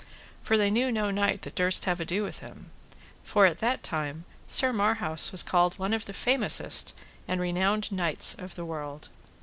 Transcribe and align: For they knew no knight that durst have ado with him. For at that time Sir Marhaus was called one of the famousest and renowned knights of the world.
For 0.41 0.57
they 0.57 0.71
knew 0.71 0.91
no 0.91 1.11
knight 1.11 1.43
that 1.43 1.53
durst 1.53 1.85
have 1.85 1.99
ado 1.99 2.23
with 2.23 2.39
him. 2.39 2.71
For 3.23 3.45
at 3.45 3.59
that 3.59 3.83
time 3.83 4.25
Sir 4.47 4.73
Marhaus 4.73 5.31
was 5.31 5.43
called 5.43 5.77
one 5.77 5.93
of 5.93 6.05
the 6.05 6.11
famousest 6.13 6.93
and 7.27 7.39
renowned 7.39 7.91
knights 7.91 8.33
of 8.33 8.55
the 8.55 8.65
world. 8.65 9.09